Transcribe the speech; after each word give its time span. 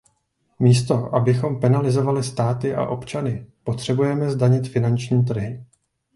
Místo, 0.59 1.15
abychom 1.15 1.59
penalizovali 1.59 2.23
státy 2.23 2.75
a 2.75 2.85
občany, 2.87 3.45
potřebujeme 3.63 4.29
zdanit 4.29 4.67
finanční 4.69 5.25
trhy. 5.25 5.63